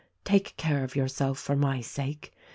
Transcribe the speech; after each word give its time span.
"Take 0.23 0.57
care 0.57 0.83
of 0.83 0.95
yourself 0.95 1.37
for 1.37 1.55
my 1.55 1.79
sake. 1.79 2.33